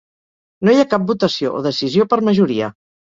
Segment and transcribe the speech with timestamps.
[0.67, 2.73] No hi ha cap votació o decisió per majoria.